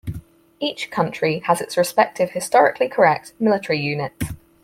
Each 0.59 0.89
country 0.89 1.41
has 1.45 1.61
its 1.61 1.77
respective 1.77 2.31
historically 2.31 2.89
correct 2.89 3.33
military 3.39 3.77
units. 3.81 4.29